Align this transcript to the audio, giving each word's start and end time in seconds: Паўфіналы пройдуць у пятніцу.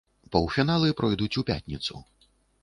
Паўфіналы 0.35 0.89
пройдуць 1.01 1.29
у 1.43 1.45
пятніцу. 1.51 2.03